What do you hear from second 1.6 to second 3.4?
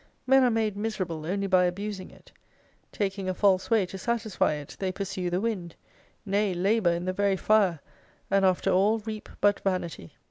abusing it. Taking a